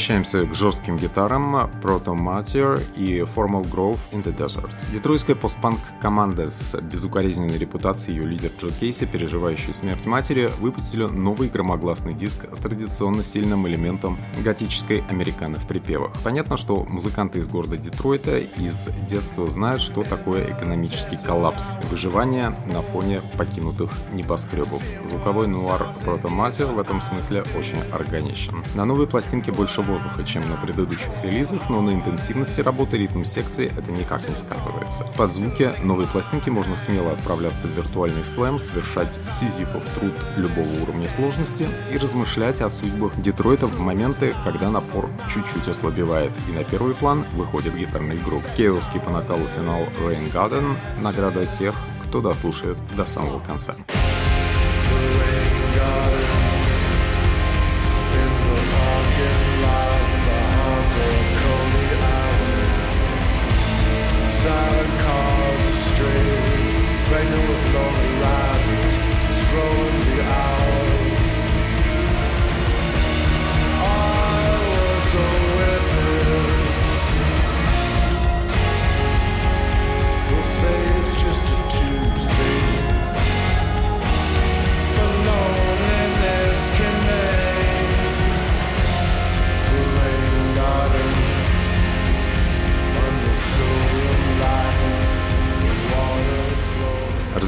Возвращаемся 0.03 0.45
к 0.45 0.53
жестким 0.53 0.97
гитарам 0.97 1.55
Proto 1.81 2.13
Martyr 2.13 2.83
и 2.97 3.19
Formal 3.19 3.63
Grove 3.63 3.99
in 4.11 4.21
the 4.21 4.35
Desert. 4.35 4.69
Детройтская 4.91 5.33
постпанк 5.33 5.79
команда 6.01 6.49
с 6.49 6.77
безукоризненной 6.81 7.57
репутацией 7.57 8.17
ее 8.17 8.25
лидер 8.25 8.51
Джо 8.59 8.69
Кейси, 8.69 9.05
переживающий 9.05 9.73
смерть 9.73 10.05
матери, 10.05 10.51
выпустили 10.59 11.05
новый 11.05 11.47
громогласный 11.47 12.13
диск 12.13 12.47
с 12.51 12.57
традиционно 12.57 13.23
сильным 13.23 13.65
элементом 13.65 14.17
готической 14.43 15.05
американо 15.07 15.57
в 15.57 15.65
припевах. 15.67 16.11
Понятно, 16.21 16.57
что 16.57 16.83
музыканты 16.83 17.39
из 17.39 17.47
города 17.47 17.77
Детройта 17.77 18.39
из 18.39 18.89
детства 19.07 19.49
знают, 19.49 19.81
что 19.81 20.03
такое 20.03 20.51
экономический 20.51 21.15
коллапс, 21.15 21.77
выживание 21.89 22.53
на 22.73 22.81
фоне 22.81 23.21
покинутых 23.37 23.89
небоскребов. 24.11 24.83
Звуковой 25.05 25.47
нуар 25.47 25.93
Proto 26.03 26.23
Martyr 26.23 26.65
в 26.65 26.77
этом 26.77 27.01
смысле 27.01 27.45
очень 27.57 27.79
органичен. 27.93 28.65
На 28.75 28.83
новой 28.83 29.07
пластинке 29.07 29.53
больше 29.53 29.81
воздуха, 29.93 30.23
чем 30.23 30.49
на 30.49 30.55
предыдущих 30.57 31.09
релизах, 31.23 31.69
но 31.69 31.81
на 31.81 31.91
интенсивности 31.91 32.61
работы 32.61 32.97
ритм-секции 32.97 33.71
это 33.77 33.91
никак 33.91 34.27
не 34.27 34.35
сказывается. 34.35 35.05
Под 35.15 35.33
звуки 35.33 35.71
новой 35.83 36.07
пластинки 36.07 36.49
можно 36.49 36.75
смело 36.75 37.11
отправляться 37.11 37.67
в 37.67 37.71
виртуальный 37.71 38.25
слэм, 38.25 38.59
совершать 38.59 39.17
сизифов 39.31 39.83
труд 39.95 40.13
любого 40.37 40.67
уровня 40.81 41.09
сложности 41.09 41.67
и 41.91 41.97
размышлять 41.97 42.61
о 42.61 42.69
судьбах 42.69 43.13
Детройта 43.21 43.67
в 43.67 43.79
моменты, 43.79 44.35
когда 44.43 44.69
напор 44.69 45.09
чуть-чуть 45.31 45.67
ослабевает, 45.67 46.31
и 46.49 46.51
на 46.51 46.63
первый 46.63 46.95
план 46.95 47.25
выходит 47.33 47.75
гитарный 47.75 48.17
групп. 48.17 48.43
Кейовский 48.57 48.99
по 48.99 49.11
накалу 49.11 49.45
финал 49.55 49.81
Rain 50.01 50.31
Garden— 50.31 50.75
награда 51.01 51.45
тех, 51.59 51.75
кто 52.07 52.21
дослушает 52.21 52.77
до 52.95 53.05
самого 53.05 53.39
конца. 53.39 53.75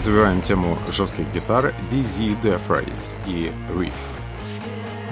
Развиваем 0.05 0.43
тему 0.43 0.77
жестких 0.91 1.25
гитар 1.33 1.73
DZ 1.89 2.39
Defrace 2.43 3.15
и 3.25 3.51
Riff. 3.71 3.95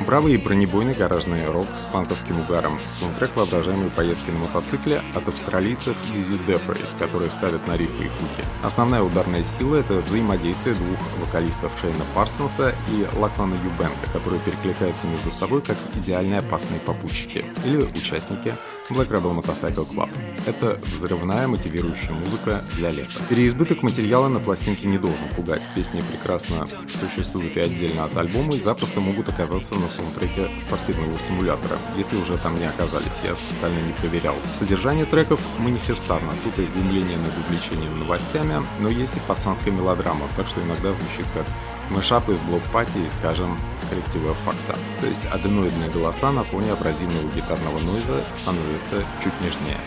Бравый 0.06 0.36
и 0.36 0.38
бронебойный 0.38 0.94
гаражный 0.94 1.48
рок 1.48 1.66
с 1.78 1.86
панковским 1.86 2.40
угаром. 2.40 2.80
Саундтрек 2.86 3.36
воображаемой 3.36 3.90
поездки 3.90 4.30
на 4.30 4.38
мотоцикле 4.38 5.02
от 5.16 5.28
австралийцев 5.28 5.98
DZ 6.14 6.46
Defrace, 6.46 6.92
которые 7.00 7.32
ставят 7.32 7.66
на 7.66 7.76
рифы 7.76 8.04
и 8.04 8.08
хуки. 8.08 8.46
Основная 8.62 9.02
ударная 9.02 9.44
сила— 9.44 9.76
это 9.78 9.96
взаимодействие 9.96 10.76
двух 10.76 11.00
вокалистов 11.22 11.72
Шейна 11.82 12.06
Парсонса 12.14 12.76
и 12.92 13.08
Лаклана 13.18 13.56
Юбенка, 13.56 14.12
которые 14.14 14.42
перекликаются 14.42 15.08
между 15.08 15.32
собой 15.32 15.64
как 15.64 15.78
идеальные 15.96 16.38
опасные 16.38 16.80
попутчики 16.82 17.44
или 17.66 17.78
участники 17.78 18.54
Black 18.90 19.10
Rebel 19.10 19.34
Motorcycle 19.34 19.88
Club. 19.90 20.10
Это 20.46 20.78
взрывная 20.92 21.48
мотивирующая 21.48 22.12
музыка 22.12 22.62
для 22.76 22.92
лета. 22.92 23.12
Переизбыток 23.30 23.82
материала 23.82 24.28
на 24.28 24.40
пластинке 24.40 24.88
не 24.88 24.98
должен 24.98 25.28
пугать. 25.36 25.62
Песни 25.74 26.04
прекрасно 26.12 26.68
существуют 27.00 27.56
и 27.56 27.62
отдельно 27.62 28.04
от 28.04 28.18
альбома 28.18 28.56
и 28.56 28.60
запросто 28.60 29.00
могут 29.00 29.30
оказаться 29.30 29.76
на 29.76 29.90
саундтреке 29.90 30.50
спортивного 30.60 31.18
симулятора, 31.20 31.78
если 31.98 32.18
уже 32.18 32.38
там 32.38 32.60
не 32.60 32.66
оказались, 32.66 33.08
я 33.24 33.34
специально 33.36 33.80
не 33.80 33.94
проверял. 33.94 34.36
Содержание 34.60 35.06
треков 35.06 35.40
манифестарно, 35.60 36.32
тут 36.44 36.60
и 36.60 36.68
глумление 36.74 37.18
над 37.18 37.34
увлечением 37.46 38.00
новостями, 38.00 38.66
но 38.80 38.90
есть 38.90 39.16
и 39.16 39.20
пацанская 39.28 39.74
мелодрама, 39.74 40.28
так 40.36 40.48
что 40.48 40.62
иногда 40.62 40.94
звучит 40.94 41.26
как 41.34 41.46
мышап 41.90 42.30
из 42.30 42.42
блок-пати 42.42 42.98
и, 42.98 43.10
скажем, 43.10 43.58
коллектива 43.90 44.34
факта. 44.34 44.78
То 45.02 45.08
есть 45.08 45.26
аденоидные 45.32 45.90
голоса 45.90 46.32
на 46.32 46.44
фоне 46.44 46.72
абразивного 46.72 47.28
гитарного 47.36 47.80
нойза 47.80 48.24
становятся 48.36 49.04
чуть 49.24 49.40
нежнее. 49.42 49.78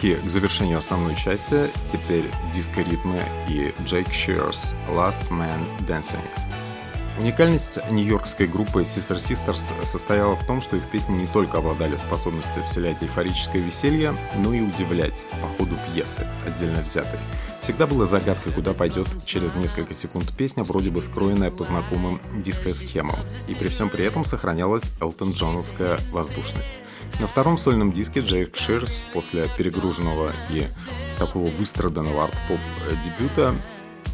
Близки 0.00 0.14
к 0.14 0.30
завершению 0.30 0.78
основной 0.78 1.14
части, 1.14 1.70
теперь 1.90 2.24
диско-ритмы 2.54 3.18
и 3.48 3.74
Джейк 3.84 4.12
Ширс 4.12 4.74
«Last 4.88 5.28
Man 5.30 5.66
Dancing». 5.80 6.24
Уникальность 7.18 7.78
нью-йоркской 7.90 8.46
группы 8.46 8.82
Sister 8.82 9.16
Sisters 9.16 9.62
состояла 9.84 10.36
в 10.36 10.46
том, 10.46 10.62
что 10.62 10.76
их 10.76 10.84
песни 10.90 11.14
не 11.14 11.26
только 11.26 11.58
обладали 11.58 11.96
способностью 11.96 12.64
вселять 12.64 13.02
эйфорическое 13.02 13.60
веселье, 13.60 14.14
но 14.36 14.54
и 14.54 14.60
удивлять 14.60 15.22
по 15.40 15.48
ходу 15.58 15.76
пьесы, 15.92 16.26
отдельно 16.46 16.80
взятой. 16.80 17.18
Всегда 17.62 17.86
была 17.86 18.06
загадкой, 18.06 18.52
куда 18.52 18.72
пойдет 18.72 19.06
через 19.26 19.54
несколько 19.54 19.94
секунд 19.94 20.34
песня, 20.36 20.64
вроде 20.64 20.90
бы 20.90 21.02
скроенная 21.02 21.50
по 21.50 21.62
знакомым 21.62 22.20
диско-схемам. 22.36 23.18
И 23.48 23.54
при 23.54 23.68
всем 23.68 23.90
при 23.90 24.04
этом 24.04 24.24
сохранялась 24.24 24.90
Элтон 25.00 25.32
Джоновская 25.32 25.98
воздушность. 26.10 26.80
На 27.20 27.26
втором 27.26 27.58
сольном 27.58 27.92
диске 27.92 28.20
Джейк 28.20 28.56
Ширс 28.56 29.04
после 29.12 29.46
перегруженного 29.58 30.32
и 30.50 30.66
такого 31.18 31.48
выстраданного 31.50 32.24
арт-поп 32.24 32.60
дебюта 33.04 33.54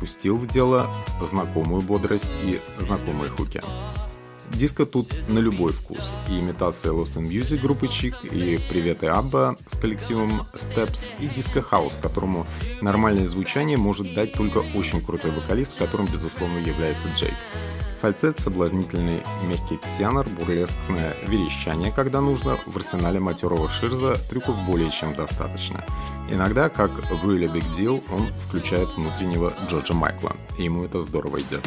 пустил 0.01 0.37
в 0.37 0.47
дело 0.49 0.93
знакомую 1.23 1.83
бодрость 1.83 2.29
и 2.43 2.61
знакомые 2.79 3.31
хуки. 3.31 3.63
Диско 4.53 4.87
тут 4.87 5.29
на 5.29 5.39
любой 5.39 5.73
вкус. 5.73 6.15
И 6.29 6.39
имитация 6.39 6.93
Lost 6.93 7.17
in 7.17 7.23
Music 7.23 7.61
группы 7.61 7.89
Chic, 7.89 8.25
и 8.25 8.59
приветы 8.71 9.09
ABBA 9.09 9.57
с 9.71 9.79
коллективом 9.79 10.47
Steps, 10.55 11.13
и 11.21 11.27
диско 11.27 11.63
хаус, 11.63 11.99
которому 12.01 12.47
нормальное 12.81 13.29
звучание 13.29 13.77
может 13.77 14.15
дать 14.15 14.33
только 14.33 14.59
очень 14.75 15.01
крутой 15.01 15.33
вокалист, 15.33 15.77
которым, 15.77 16.07
безусловно, 16.07 16.59
является 16.59 17.09
Джейк. 17.09 17.35
Фальцет, 18.01 18.41
соблазнительный 18.41 19.23
мягкий 19.49 19.79
тенор, 19.97 20.29
бурлескное 20.29 21.15
верещание, 21.27 21.91
когда 21.91 22.21
нужно, 22.21 22.57
в 22.67 22.77
арсенале 22.77 23.21
матерого 23.21 23.69
Ширза 23.69 24.17
трюков 24.29 24.57
более 24.67 24.91
чем 24.91 25.15
достаточно. 25.15 25.85
Иногда, 26.31 26.69
как 26.69 26.91
в 26.91 27.29
Really 27.29 27.51
Big 27.53 27.65
Deal, 27.77 28.03
он 28.13 28.33
включает 28.33 28.89
внутреннего 28.97 29.53
Джорджа 29.69 29.95
Майкла, 29.95 30.37
и 30.59 30.65
ему 30.65 30.85
это 30.85 31.01
здорово 31.01 31.41
идет. 31.41 31.67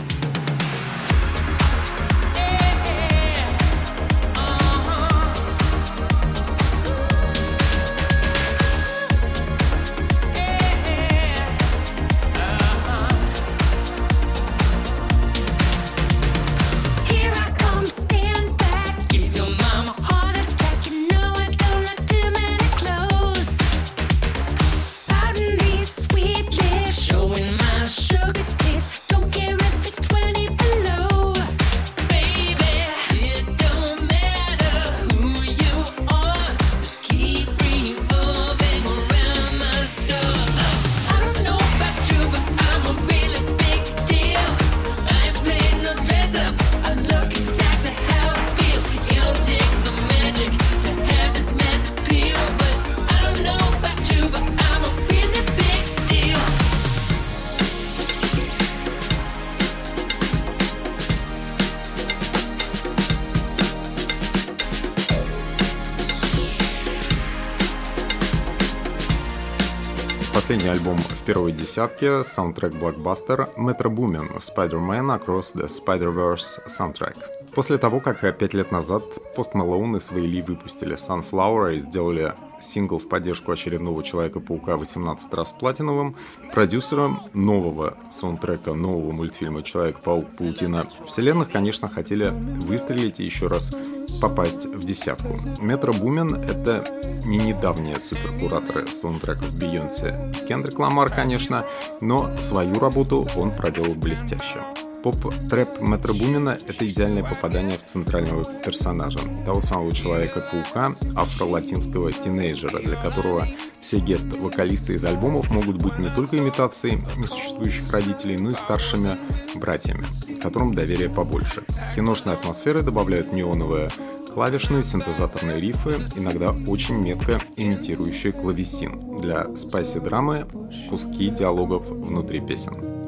Десятке, 71.80 72.26
саундтрек 72.26 72.76
блокбастер 72.76 73.48
Metro 73.56 73.90
Boomin 73.90 74.36
Spider-Man 74.36 75.18
Across 75.18 75.56
the 75.56 75.68
Spider-Verse 75.70 76.60
Soundtrack. 76.68 77.16
После 77.56 77.78
того, 77.78 78.02
как 78.02 78.20
пять 78.38 78.54
лет 78.54 78.74
назад 78.74 79.02
Post 79.38 79.54
Malone 79.54 79.96
и 79.96 80.00
свои 80.02 80.28
Ли 80.28 80.42
выпустили 80.42 80.98
Sunflower 80.98 81.76
и 81.76 81.80
сделали 81.80 82.34
сингл 82.60 83.00
в 83.00 83.08
поддержку 83.08 83.54
очередного 83.54 84.04
Человека-паука 84.04 84.76
18 84.76 85.34
раз 85.34 85.54
платиновым, 85.54 86.18
продюсером 86.54 87.22
нового 87.34 87.96
саундтрека 88.12 88.74
нового 88.74 89.14
мультфильма 89.14 89.64
Человек-паук 89.64 90.26
Паутина 90.38 90.86
вселенных, 91.06 91.50
конечно, 91.50 91.88
хотели 91.88 92.34
выстрелить 92.66 93.22
и 93.22 93.24
еще 93.24 93.48
раз 93.48 93.74
попасть 94.20 94.66
в 94.66 94.84
десятку. 94.84 95.38
Метро 95.62 95.94
Бумен— 95.94 96.36
это 96.50 96.84
не 97.26 97.38
недавние 97.38 97.98
суперкураторы 98.00 98.88
саундтреков 98.88 99.52
Бейонсе. 99.54 100.32
Кендрик 100.48 100.80
Ламар, 100.80 101.10
конечно, 101.10 101.66
но 102.02 102.36
свою 102.38 102.80
работу 102.80 103.28
он 103.36 103.52
проделал 103.52 103.96
блестяще. 103.96 104.60
Поп-трэп 105.04 105.80
Метро 105.80 106.14
Бумина— 106.14 106.58
это 106.68 106.86
идеальное 106.86 107.24
попадание 107.24 107.78
в 107.78 107.84
центрального 107.84 108.44
персонажа, 108.66 109.20
того 109.46 109.62
самого 109.62 109.94
Человека-паука, 109.94 110.92
афро-латинского 111.16 112.12
тинейджера, 112.12 112.80
для 112.80 113.02
которого 113.02 113.48
все 113.80 114.00
гест-вокалисты 114.00 114.96
из 114.96 115.06
альбомов 115.06 115.50
могут 115.52 115.78
быть 115.82 115.98
не 116.00 116.10
только 116.14 116.38
имитацией 116.38 116.98
несуществующих 117.18 117.92
родителей, 117.94 118.38
но 118.38 118.52
и 118.52 118.56
старшими 118.56 119.12
братьями, 119.56 120.06
которым 120.42 120.74
доверие 120.74 121.10
побольше. 121.10 121.64
Киношные 121.96 122.34
атмосферы 122.34 122.82
добавляют 122.82 123.32
неоновые 123.32 123.90
клавишные 124.34 124.84
синтезаторные 124.84 125.62
рифы, 125.62 125.96
иногда 126.18 126.54
очень 126.68 126.98
метко 126.98 127.40
имитирующие 127.56 128.34
клавесин. 128.34 129.22
Для 129.22 129.56
спайси-драмы 129.56 130.46
куски 130.90 131.30
диалогов 131.30 131.90
внутри 131.90 132.42
песен. 132.42 132.99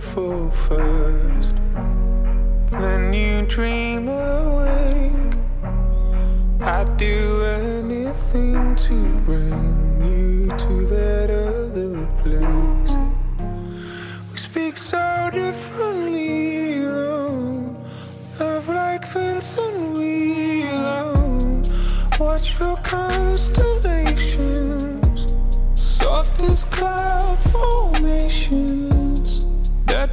Fall 0.00 0.50
first. 0.50 1.54
Then 2.70 3.12
you 3.12 3.46
dream 3.46 4.08
awake. 4.08 5.34
I'd 6.60 6.96
do 6.96 7.44
anything 7.44 8.76
to 8.76 8.94
bring 9.24 9.79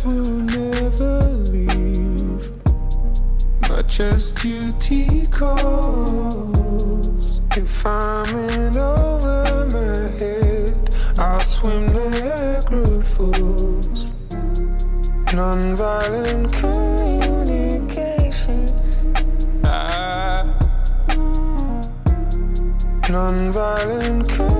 will 0.07 0.39
never 0.57 1.21
leave. 1.51 2.51
But 3.67 3.87
just 3.87 4.35
duty 4.41 5.27
calls. 5.27 6.61
If 7.57 7.85
I'm 7.85 8.25
in 8.49 8.77
over 8.77 9.67
my 9.75 10.07
head, 10.17 10.95
I'll 11.17 11.39
swim 11.41 11.87
Niagara 11.87 13.01
Falls. 13.01 14.13
Nonviolent 15.35 16.53
communication. 16.61 18.59
Ah. 19.65 20.43
Nonviolent 23.11 24.29
communication. 24.29 24.56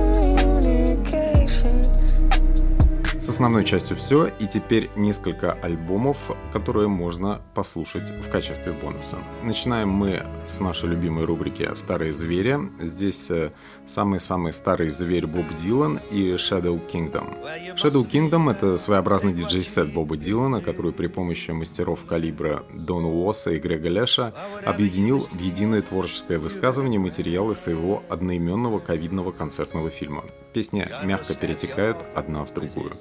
Основной 3.37 3.65
частью 3.65 3.95
все, 3.97 4.31
и 4.39 4.47
теперь 4.47 4.89
несколько 4.95 5.51
альбомов, 5.51 6.17
которые 6.51 6.87
можно 6.87 7.39
послушать 7.53 8.09
в 8.09 8.31
качестве 8.31 8.73
бонуса. 8.73 9.17
Начинаем 9.43 9.89
мы 9.89 10.25
с 10.47 10.59
нашей 10.59 10.89
любимой 10.89 11.25
рубрики 11.25 11.69
«Старые 11.75 12.13
звери». 12.13 12.57
Здесь 12.81 13.29
э, 13.29 13.51
самый-самый 13.85 14.53
старый 14.53 14.89
зверь 14.89 15.27
Боб 15.27 15.45
Дилан 15.63 15.99
и 16.09 16.31
Shadow 16.31 16.81
Kingdom. 16.91 17.37
Shadow 17.75 18.09
Kingdом— 18.09 18.49
это 18.51 18.79
своеобразный 18.79 19.33
диджей-сет 19.33 19.93
Боба 19.93 20.17
Дилана, 20.17 20.59
который 20.59 20.91
при 20.91 21.05
помощи 21.05 21.51
мастеров 21.51 22.05
калибра 22.05 22.63
Дона 22.73 23.07
Уоса 23.07 23.51
и 23.51 23.59
Грега 23.59 23.89
Леша 23.89 24.33
объединил 24.65 25.19
в 25.19 25.39
единое 25.39 25.83
творческое 25.83 26.39
высказывание 26.39 26.99
материалы 26.99 27.55
своего 27.55 28.01
одноименного 28.09 28.79
ковидного 28.79 29.31
концертного 29.31 29.91
фильма. 29.91 30.23
Песни 30.57 30.89
мягко 31.03 31.35
перетекают 31.35 31.97
одна 32.15 32.43
в 32.43 32.51
другую. 32.51 32.91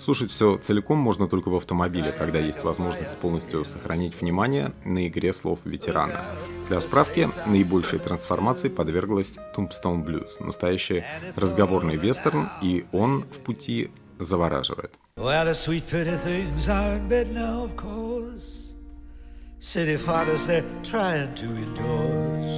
Слушать 0.00 0.32
все 0.32 0.58
целиком 0.58 0.98
можно 0.98 1.28
только 1.28 1.48
в 1.48 1.54
автомобиле, 1.54 2.10
когда 2.10 2.40
есть 2.40 2.64
возможность 2.64 3.16
полностью 3.18 3.64
сохранить 3.64 4.20
внимание 4.20 4.72
на 4.84 5.06
игре 5.06 5.32
слов 5.32 5.60
ветерана. 5.64 6.20
Для 6.68 6.80
справки, 6.80 7.28
наибольшей 7.46 8.00
трансформации 8.00 8.68
подверглась 8.68 9.38
Tombstone 9.56 10.04
Blues, 10.04 10.44
настоящий 10.44 11.04
разговорный 11.36 11.94
вестерн, 11.94 12.48
и 12.60 12.84
он 12.90 13.22
в 13.30 13.38
пути 13.38 13.92
завораживает. 14.18 14.90
City 19.60 19.96
fathers, 19.96 20.44
they're 20.46 20.62
trying 20.82 21.32
to 21.34 21.46
endorse 21.46 22.56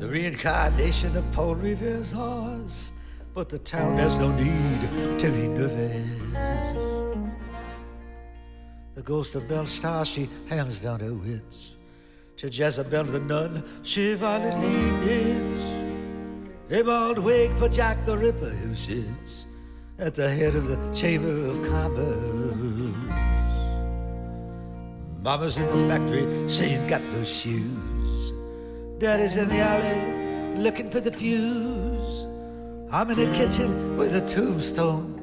the 0.00 0.08
reincarnation 0.08 1.14
of 1.14 1.24
Paul 1.32 1.54
Revere's 1.54 2.12
horse. 2.12 2.92
But 3.38 3.50
the 3.50 3.60
town 3.60 3.96
has 3.98 4.18
no 4.18 4.32
need 4.32 5.20
to 5.20 5.30
be 5.30 5.46
nervous. 5.46 6.32
The 8.96 9.02
ghost 9.02 9.36
of 9.36 9.46
Belle 9.46 9.64
Star, 9.64 10.04
she 10.04 10.28
hands 10.48 10.80
down 10.80 10.98
her 10.98 11.14
wits. 11.14 11.76
To 12.38 12.48
Jezebel 12.48 13.04
the 13.04 13.20
nun, 13.20 13.62
she 13.84 14.14
violently 14.14 14.90
knits. 15.06 15.64
A 16.72 16.82
bald 16.82 17.20
wig 17.20 17.54
for 17.54 17.68
Jack 17.68 18.04
the 18.04 18.18
Ripper 18.18 18.50
who 18.50 18.74
sits 18.74 19.46
at 20.00 20.16
the 20.16 20.28
head 20.28 20.56
of 20.56 20.66
the 20.66 20.92
Chamber 20.92 21.46
of 21.46 21.62
Commerce. 21.62 23.14
Mama's 25.22 25.58
in 25.58 25.66
the 25.66 25.86
factory 25.86 26.48
saying 26.48 26.88
got 26.88 27.04
no 27.04 27.22
shoes. 27.22 28.32
Daddy's 28.98 29.36
in 29.36 29.48
the 29.48 29.60
alley 29.60 30.60
looking 30.60 30.90
for 30.90 30.98
the 30.98 31.12
fuse. 31.12 31.87
I'm 32.90 33.10
in 33.10 33.16
the 33.16 33.26
kitchen 33.34 33.98
with 33.98 34.14
a 34.14 34.22
tombstone. 34.26 35.14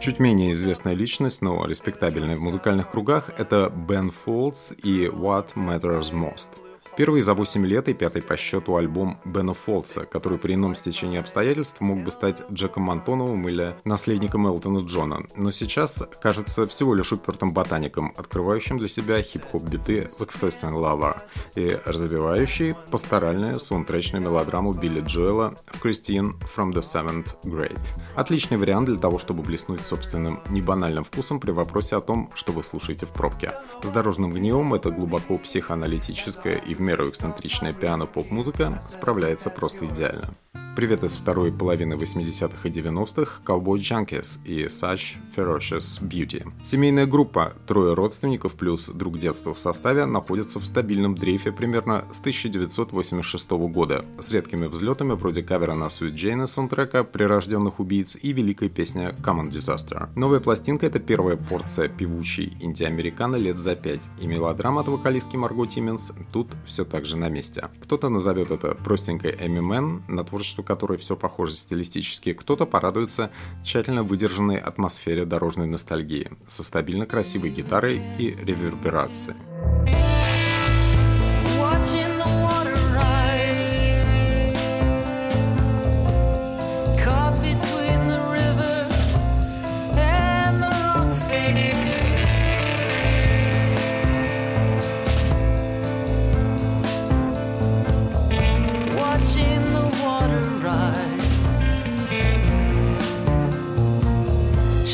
Чуть 0.00 0.18
менее 0.18 0.52
известная 0.52 0.94
личность, 0.94 1.42
но 1.42 1.64
респектабельная 1.64 2.34
в 2.34 2.40
музыкальных 2.40 2.90
кругах, 2.90 3.30
это 3.38 3.70
Бен 3.70 4.10
Фолдс 4.10 4.72
и 4.82 5.06
What 5.06 5.54
Matters 5.54 6.12
Most– 6.12 6.48
Первый 6.96 7.20
за 7.20 7.34
8 7.34 7.66
лет 7.66 7.88
и 7.88 7.94
пятый 7.94 8.22
по 8.22 8.38
счету 8.38 8.76
альбом 8.76 9.18
Бена 9.26 9.52
Фолса, 9.52 10.06
который 10.06 10.38
при 10.38 10.54
ином 10.54 10.74
стечении 10.74 11.18
обстоятельств 11.18 11.82
мог 11.82 12.02
бы 12.02 12.10
стать 12.10 12.42
Джеком 12.50 12.84
Монтоновым 12.84 13.46
или 13.50 13.76
наследником 13.84 14.46
Элтона 14.46 14.78
Джона, 14.78 15.26
но 15.36 15.50
сейчас 15.50 16.02
кажется 16.22 16.66
всего 16.66 16.94
лишь 16.94 17.12
упертым 17.12 17.52
ботаником, 17.52 18.14
открывающим 18.16 18.78
для 18.78 18.88
себя 18.88 19.20
хип-хоп 19.20 19.64
биты 19.64 20.08
в 20.18 20.22
Excess 20.22 20.62
Lover 20.62 21.20
и 21.54 21.78
развивающий 21.84 22.74
пасторальную 22.90 23.60
саундтречную 23.60 24.24
мелодраму 24.24 24.72
Билли 24.72 25.02
Джоэла 25.02 25.54
Christine 25.82 26.34
from 26.56 26.72
the 26.72 26.80
Seventh 26.80 27.36
Grade. 27.44 27.78
Отличный 28.14 28.56
вариант 28.56 28.86
для 28.86 28.96
того, 28.96 29.18
чтобы 29.18 29.42
блеснуть 29.42 29.82
собственным 29.82 30.40
небанальным 30.48 31.04
вкусом 31.04 31.40
при 31.40 31.50
вопросе 31.50 31.96
о 31.96 32.00
том, 32.00 32.30
что 32.34 32.52
вы 32.52 32.64
слушаете 32.64 33.04
в 33.04 33.10
пробке. 33.10 33.52
С 33.82 33.90
дорожным 33.90 34.32
гневом 34.32 34.72
это 34.72 34.90
глубоко 34.90 35.36
психоаналитическое 35.36 36.54
и 36.54 36.74
в 36.74 36.85
меру 36.86 37.08
эксцентричная 37.08 37.72
пиано-поп-музыка 37.72 38.80
справляется 38.80 39.50
просто 39.50 39.86
идеально. 39.86 40.28
Привет 40.76 41.04
из 41.04 41.16
второй 41.16 41.52
половины 41.52 41.94
80-х 41.94 42.68
и 42.68 42.70
90-х 42.70 43.40
Cowboy 43.46 43.78
Junkies 43.78 44.40
и 44.44 44.66
Such 44.66 45.16
Ferocious 45.34 46.02
Beauty. 46.02 46.46
Семейная 46.66 47.06
группа, 47.06 47.54
трое 47.66 47.94
родственников 47.94 48.56
плюс 48.56 48.90
друг 48.90 49.18
детства 49.18 49.54
в 49.54 49.58
составе, 49.58 50.04
находится 50.04 50.60
в 50.60 50.66
стабильном 50.66 51.14
дрейфе 51.14 51.50
примерно 51.50 52.04
с 52.12 52.20
1986 52.20 53.50
года, 53.52 54.04
с 54.20 54.30
редкими 54.32 54.66
взлетами 54.66 55.14
вроде 55.14 55.42
кавера 55.42 55.72
на 55.72 55.84
Sweet 55.84 56.12
Jane 56.12 56.46
саундтрека 56.46 57.04
«Прирожденных 57.04 57.80
убийц» 57.80 58.18
и 58.20 58.34
великой 58.34 58.68
песня 58.68 59.16
Common 59.22 59.48
Disaster. 59.48 60.10
Новая 60.14 60.40
пластинка— 60.40 60.84
это 60.88 60.98
первая 60.98 61.38
порция 61.38 61.88
певучей 61.88 62.54
инди-американа 62.60 63.36
лет 63.36 63.56
за 63.56 63.76
пять, 63.76 64.06
и 64.20 64.26
мелодрама 64.26 64.82
от 64.82 64.88
вокалистки 64.88 65.36
Марго 65.36 65.66
Тимминс 65.66 66.12
тут 66.34 66.48
все 66.66 66.84
так 66.84 67.06
же 67.06 67.16
на 67.16 67.30
месте. 67.30 67.70
Кто-то 67.80 68.10
назовет 68.10 68.50
это 68.50 68.74
простенькой 68.74 69.34
Эйми 69.40 69.60
Манн, 69.60 70.02
на 70.08 70.22
творчество 70.22 70.65
которой 70.66 70.98
все 70.98 71.16
похоже 71.16 71.54
стилистически, 71.54 72.34
кто-то 72.34 72.66
порадуется 72.66 73.30
тщательно 73.64 74.02
выдержанной 74.02 74.58
атмосфере 74.58 75.24
дорожной 75.24 75.66
ностальгии 75.66 76.30
со 76.46 76.62
стабильно 76.62 77.06
красивой 77.06 77.50
гитарой 77.50 78.02
и 78.18 78.36
реверберацией. 78.44 79.36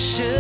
should 0.03 0.32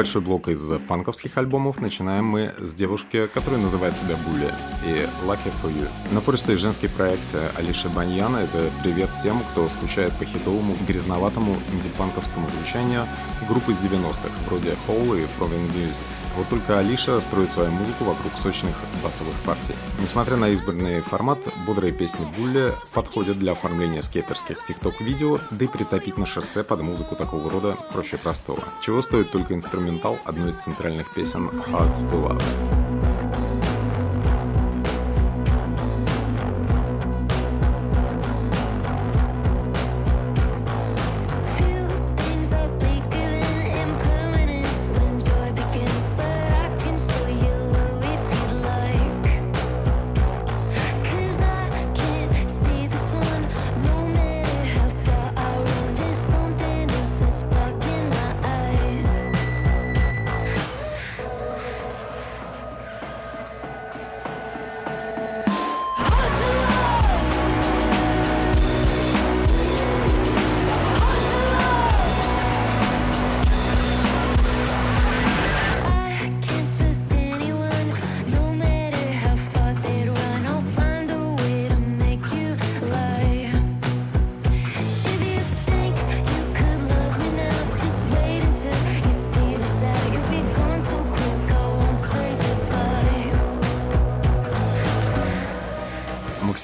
Небольшой 0.00 0.22
блок 0.22 0.48
из 0.48 0.66
панковских 0.88 1.36
альбомов. 1.36 1.78
Начинаем 1.78 2.24
мы 2.24 2.54
с 2.58 2.72
девушки, 2.72 3.26
которая 3.34 3.60
называет 3.60 3.98
себя 3.98 4.16
Булли 4.16 4.50
и 4.86 5.06
Lucky 5.26 5.52
for 5.62 5.70
You. 5.70 5.90
Напористый 6.10 6.56
женский 6.56 6.88
проект 6.88 7.20
Алиши 7.58 7.90
Баньяна— 7.90 8.36
это 8.38 8.70
привет 8.82 9.10
тем, 9.22 9.42
кто 9.50 9.68
скучает 9.68 10.18
по 10.18 10.24
хитовому, 10.24 10.74
грязноватому 10.88 11.54
инди-панковскому 11.74 12.48
звучанию 12.48 13.06
группы 13.46 13.72
из 13.72 13.76
90-х, 13.76 14.30
вроде 14.46 14.74
Hole 14.88 15.22
и 15.22 15.26
Throwing 15.38 15.70
Muses. 15.74 16.24
Вот 16.34 16.48
только 16.48 16.78
Алиша 16.78 17.20
строит 17.20 17.50
свою 17.50 17.70
музыку 17.70 18.04
вокруг 18.04 18.32
сочных 18.38 18.76
басовых 19.04 19.34
партий. 19.44 19.74
Несмотря 20.00 20.36
на 20.36 20.48
избранный 20.48 21.00
формат, 21.00 21.38
бодрые 21.66 21.92
песни 21.92 22.26
Булли 22.36 22.72
подходят 22.92 23.38
для 23.38 23.52
оформления 23.52 24.02
скейтерских 24.02 24.64
тикток-видео, 24.64 25.40
да 25.50 25.64
и 25.64 25.68
притопить 25.68 26.16
на 26.16 26.26
шоссе 26.26 26.64
под 26.64 26.80
музыку 26.80 27.16
такого 27.16 27.50
рода 27.50 27.76
проще 27.92 28.16
простого. 28.16 28.62
Чего 28.82 29.02
стоит 29.02 29.30
только 29.30 29.54
инструмент 29.54 29.70
инструментал 29.80 30.18
одной 30.24 30.50
из 30.50 30.56
центральных 30.56 31.12
песен 31.14 31.48
«Hard 31.48 32.10
to 32.10 32.22
Love». 32.22 32.89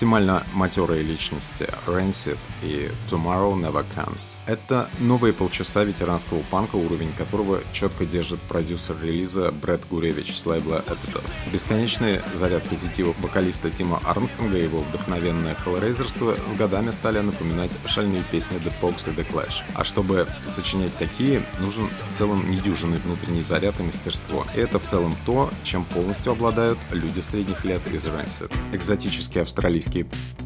Максимально 0.06 0.44
матерые 0.54 1.02
личности 1.02 1.68
Rancid 1.86 2.38
и 2.62 2.90
Tomorrow 3.10 3.54
Never 3.54 3.84
Comes. 3.94 4.38
Это 4.46 4.88
новые 5.00 5.32
полчаса 5.32 5.82
ветеранского 5.82 6.42
панка, 6.48 6.76
уровень 6.76 7.12
которого 7.18 7.60
четко 7.72 8.06
держит 8.06 8.40
продюсер 8.42 8.96
релиза 9.02 9.50
Брэд 9.50 9.88
Гуревич 9.90 10.38
с 10.38 10.46
лейбла 10.46 10.84
Epitaph. 10.86 11.24
Бесконечный 11.52 12.20
заряд 12.34 12.62
позитива 12.62 13.14
вокалиста 13.20 13.68
Тима 13.68 14.00
Армстронга 14.04 14.58
и 14.58 14.62
его 14.62 14.78
вдохновенное 14.78 15.56
хеллрейзерство 15.56 16.36
с 16.48 16.54
годами 16.54 16.92
стали 16.92 17.18
напоминать 17.18 17.72
шальные 17.86 18.22
песни 18.30 18.58
The 18.58 18.72
Pogues 18.80 19.10
и 19.10 19.16
The 19.16 19.26
Clash. 19.28 19.62
А 19.74 19.82
чтобы 19.82 20.28
сочинять 20.46 20.96
такие, 20.98 21.42
нужен 21.58 21.88
в 22.10 22.16
целом 22.16 22.48
недюжинный 22.48 22.98
внутренний 22.98 23.42
заряд 23.42 23.74
и 23.80 23.82
мастерство. 23.82 24.46
И 24.54 24.60
это 24.60 24.78
в 24.78 24.84
целом 24.84 25.16
то, 25.26 25.50
чем 25.64 25.84
полностью 25.84 26.30
обладают 26.30 26.78
люди 26.92 27.18
средних 27.18 27.64
лет 27.64 27.80
из 27.92 28.06
Rancid. 28.06 28.54
Экзотический 28.72 29.40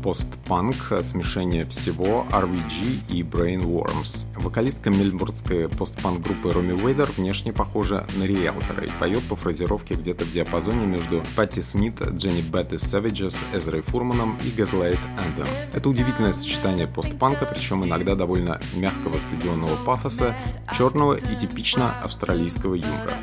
постпанк, 0.03 0.77
смешение 1.03 1.65
всего 1.67 2.27
RVG 2.31 3.11
и 3.11 3.23
Brainworms. 3.23 4.27
Вокалистка 4.37 4.91
мельбурнской 4.91 5.69
постпанк 5.69 6.21
группы 6.21 6.53
Роми 6.53 6.73
Уэйдер 6.73 7.09
внешне 7.17 7.53
похожа 7.53 8.07
на 8.17 8.25
риэлтора 8.25 8.85
и 8.85 8.91
поет 8.99 9.23
по 9.25 9.37
фразировке 9.37 9.95
где-то 9.95 10.25
в 10.25 10.33
диапазоне 10.33 10.87
между 10.87 11.23
Патти 11.37 11.61
Смит, 11.63 12.01
Дженни 12.01 12.41
Бетт 12.41 12.73
из 12.73 12.83
Savages, 12.83 13.37
Эзрой 13.53 13.83
Фурманом 13.83 14.39
и 14.45 14.51
Газлайт 14.51 14.99
Anthem. 15.19 15.49
Это 15.73 15.89
удивительное 15.89 16.33
сочетание 16.33 16.87
постпанка, 16.87 17.47
причем 17.47 17.85
иногда 17.85 18.15
довольно 18.15 18.61
мягкого 18.75 19.19
стадионного 19.19 19.77
пафоса, 19.85 20.35
черного 20.77 21.15
и 21.15 21.37
типично 21.37 21.95
австралийского 22.03 22.75
юмора. 22.75 23.15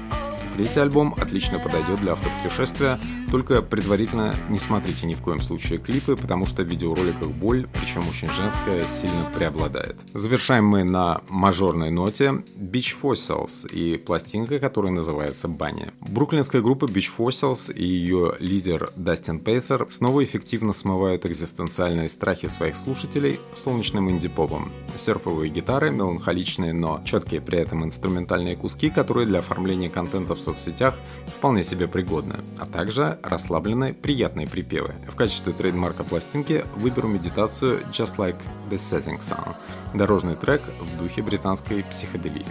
Третий 0.57 0.79
альбом 0.79 1.13
отлично 1.21 1.59
подойдет 1.59 1.99
для 1.99 2.13
автопутешествия, 2.13 2.97
только 3.29 3.61
предварительно 3.61 4.35
не 4.49 4.57
смотрите 4.57 5.05
ни 5.05 5.13
в 5.13 5.21
коем 5.21 5.39
случае 5.39 5.77
клипы, 5.77 6.15
потому 6.15 6.47
что 6.47 6.63
в 6.63 6.65
видеороликах 6.65 7.27
боль, 7.27 7.67
причем 7.73 7.99
очень 8.09 8.27
женская, 8.33 8.87
сильно 8.87 9.29
преобладает. 9.35 9.95
Завершаем 10.15 10.65
мы 10.65 10.83
на 10.83 11.21
мажорной 11.29 11.91
ноте 11.91 12.41
Beach 12.55 12.95
Fossils 12.99 13.71
и 13.71 13.97
пластинка, 13.97 14.57
которая 14.57 14.91
называется 14.91 15.47
«Баня». 15.47 15.93
Бруклинская 16.01 16.63
группа 16.63 16.85
Beach 16.85 17.11
Fossils 17.15 17.71
и 17.71 17.85
ее 17.85 18.33
лидер 18.39 18.89
Дастин 18.95 19.39
Пейсер 19.39 19.87
снова 19.91 20.23
эффективно 20.23 20.73
смывают 20.73 21.27
экзистенциальные 21.27 22.09
страхи 22.09 22.47
своих 22.47 22.77
слушателей 22.77 23.39
солнечным 23.53 24.09
инди-попом. 24.09 24.71
Серфовые 24.97 25.51
гитары, 25.51 25.91
меланхоличные, 25.91 26.73
но 26.73 26.99
четкие 27.05 27.41
при 27.41 27.59
этом 27.59 27.83
инструментальные 27.83 28.55
куски, 28.55 28.89
которые 28.89 29.27
для 29.27 29.37
оформления 29.39 29.91
контента 29.91 30.33
в 30.33 30.46
соцсетях 30.47 30.95
вполне 31.27 31.63
себе 31.63 31.87
пригодны, 31.87 32.39
а 32.57 32.65
также 32.65 33.19
расслабленные, 33.21 33.93
приятные 33.93 34.47
припевы. 34.47 34.93
В 35.07 35.15
качестве 35.15 35.53
трейдмарка 35.53 36.03
пластинки 36.03 36.65
выберу 36.75 37.07
медитацию 37.07 37.81
Just 37.91 38.17
Like 38.17 38.41
the 38.69 38.77
Setting 38.77 39.19
Sun, 39.19 39.55
дорожный 39.93 40.35
трек 40.35 40.61
в 40.79 40.97
духе 40.97 41.21
британской 41.21 41.83
психоделии. 41.83 42.45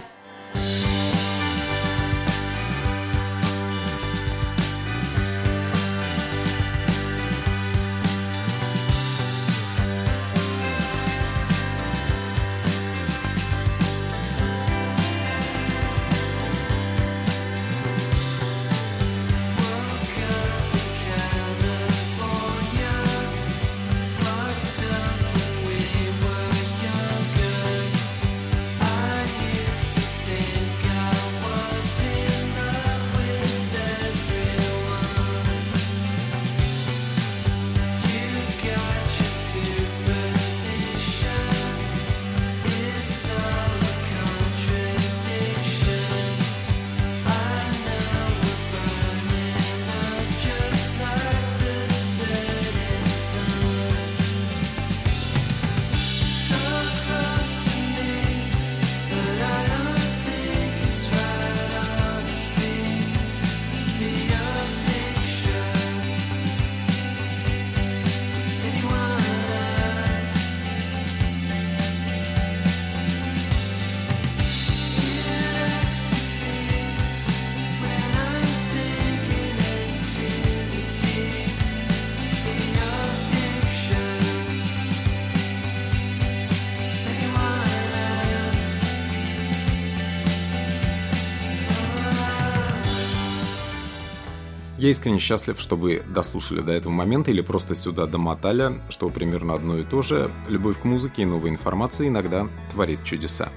Я 94.87 94.91
искренне 94.91 95.19
счастлив, 95.19 95.59
что 95.59 95.75
вы 95.75 96.01
дослушали 96.07 96.61
до 96.61 96.71
этого 96.71 96.93
момента 96.93 97.29
или 97.29 97.41
просто 97.41 97.75
сюда 97.75 98.07
домотали, 98.07 98.79
что 98.87 99.09
примерно 99.09 99.53
одно 99.53 99.77
и 99.77 99.83
то 99.83 100.01
же. 100.01 100.31
Любовь 100.47 100.79
к 100.79 100.85
музыке 100.85 101.23
и 101.23 101.25
новой 101.25 101.49
информации 101.49 102.07
иногда 102.07 102.47
творит 102.71 103.03
чудеса. 103.03 103.49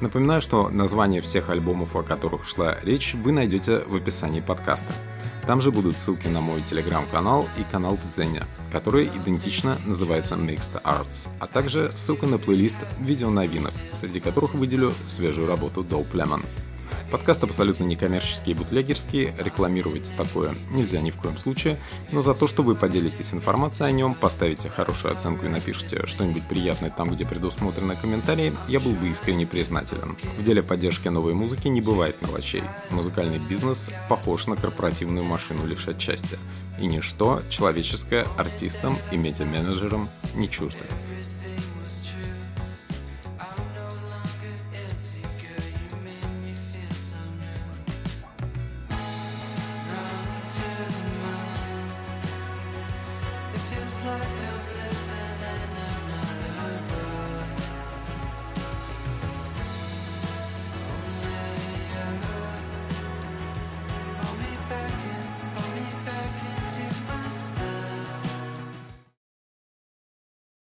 Напоминаю, 0.00 0.40
что 0.42 0.68
название 0.68 1.22
всех 1.22 1.50
альбомов, 1.50 1.96
о 1.96 2.04
которых 2.04 2.48
шла 2.48 2.78
речь, 2.84 3.14
вы 3.14 3.32
найдете 3.32 3.80
в 3.80 3.96
описании 3.96 4.38
подкаста. 4.38 4.92
Там 5.44 5.60
же 5.60 5.72
будут 5.72 5.96
ссылки 5.96 6.28
на 6.28 6.40
мой 6.40 6.60
телеграм-канал 6.60 7.48
и 7.58 7.64
канал 7.64 7.96
в 7.96 8.08
Дзене, 8.08 8.44
которые 8.70 9.08
идентично 9.08 9.78
называются 9.86 10.36
Mixed 10.36 10.80
Arts, 10.84 11.26
а 11.40 11.48
также 11.48 11.90
ссылка 11.96 12.26
на 12.26 12.38
плейлист 12.38 12.78
видеоновинок, 13.00 13.72
среди 13.92 14.20
которых 14.20 14.54
выделю 14.54 14.92
свежую 15.06 15.48
работу 15.48 15.82
Dope 15.82 16.12
Lemon. 16.12 16.44
Подкаст 17.10 17.44
абсолютно 17.44 17.84
некоммерческий 17.84 18.52
и 18.52 18.54
бутлегерский, 18.54 19.32
рекламировать 19.38 20.12
такое 20.16 20.56
нельзя 20.70 21.00
ни 21.00 21.12
в 21.12 21.16
коем 21.16 21.36
случае, 21.38 21.78
но 22.10 22.20
за 22.20 22.34
то, 22.34 22.48
что 22.48 22.64
вы 22.64 22.74
поделитесь 22.74 23.32
информацией 23.32 23.88
о 23.88 23.92
нем, 23.92 24.14
поставите 24.14 24.68
хорошую 24.68 25.14
оценку 25.14 25.46
и 25.46 25.48
напишите 25.48 26.04
что-нибудь 26.06 26.42
приятное 26.48 26.90
там, 26.90 27.10
где 27.10 27.24
предусмотрены 27.24 27.94
комментарии, 27.94 28.52
я 28.66 28.80
был 28.80 28.92
бы 28.92 29.08
искренне 29.08 29.46
признателен. 29.46 30.16
В 30.36 30.42
деле 30.42 30.64
поддержки 30.64 31.06
новой 31.06 31.34
музыки 31.34 31.68
не 31.68 31.80
бывает 31.80 32.16
мелочей. 32.22 32.64
Музыкальный 32.90 33.38
бизнес 33.38 33.88
похож 34.08 34.48
на 34.48 34.56
корпоративную 34.56 35.24
машину 35.24 35.64
лишь 35.64 35.86
отчасти. 35.86 36.38
И 36.80 36.86
ничто 36.86 37.40
человеческое 37.50 38.26
артистам 38.36 38.96
и 39.12 39.16
медиа-менеджерам 39.16 40.08
не 40.34 40.50
чуждо. 40.50 40.80